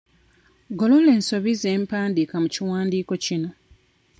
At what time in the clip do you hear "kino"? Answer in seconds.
3.25-3.49